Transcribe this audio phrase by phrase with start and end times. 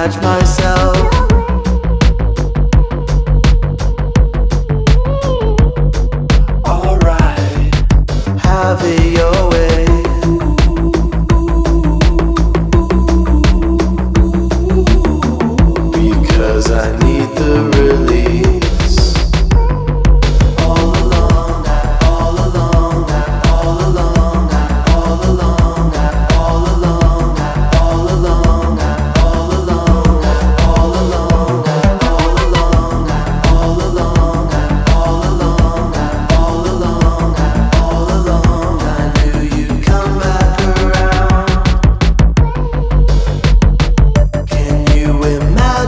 [0.00, 0.89] catch myself.